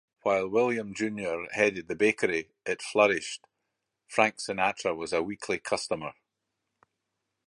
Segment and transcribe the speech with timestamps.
[0.23, 3.45] While William Junior headed the bakery, it flourished;
[4.07, 6.13] Frank Sinatra was a weekly customer.